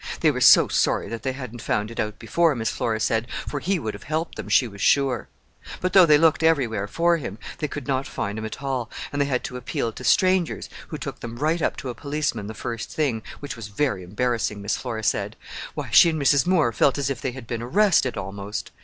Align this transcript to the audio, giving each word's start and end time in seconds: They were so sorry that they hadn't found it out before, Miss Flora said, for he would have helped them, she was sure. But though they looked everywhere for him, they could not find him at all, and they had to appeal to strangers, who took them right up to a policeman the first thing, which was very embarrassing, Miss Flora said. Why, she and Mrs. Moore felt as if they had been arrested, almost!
They 0.21 0.31
were 0.31 0.41
so 0.41 0.67
sorry 0.67 1.09
that 1.09 1.21
they 1.21 1.33
hadn't 1.33 1.61
found 1.61 1.91
it 1.91 1.99
out 1.99 2.17
before, 2.17 2.55
Miss 2.55 2.71
Flora 2.71 2.99
said, 2.99 3.27
for 3.47 3.59
he 3.59 3.77
would 3.77 3.93
have 3.93 4.01
helped 4.05 4.33
them, 4.35 4.49
she 4.49 4.67
was 4.67 4.81
sure. 4.81 5.29
But 5.79 5.93
though 5.93 6.07
they 6.07 6.17
looked 6.17 6.41
everywhere 6.41 6.87
for 6.87 7.17
him, 7.17 7.37
they 7.59 7.67
could 7.67 7.87
not 7.87 8.07
find 8.07 8.39
him 8.39 8.45
at 8.47 8.63
all, 8.63 8.89
and 9.13 9.21
they 9.21 9.27
had 9.27 9.43
to 9.43 9.57
appeal 9.57 9.91
to 9.91 10.03
strangers, 10.03 10.71
who 10.87 10.97
took 10.97 11.19
them 11.19 11.37
right 11.37 11.61
up 11.61 11.77
to 11.77 11.89
a 11.89 11.93
policeman 11.93 12.47
the 12.47 12.55
first 12.55 12.91
thing, 12.91 13.21
which 13.41 13.55
was 13.55 13.67
very 13.67 14.01
embarrassing, 14.01 14.59
Miss 14.59 14.75
Flora 14.75 15.03
said. 15.03 15.35
Why, 15.75 15.89
she 15.91 16.09
and 16.09 16.19
Mrs. 16.19 16.47
Moore 16.47 16.71
felt 16.71 16.97
as 16.97 17.11
if 17.11 17.21
they 17.21 17.33
had 17.33 17.45
been 17.45 17.61
arrested, 17.61 18.17
almost! 18.17 18.71